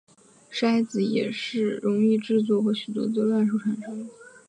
[0.51, 4.09] 骰子也是容易制作和取得的乱数产生器。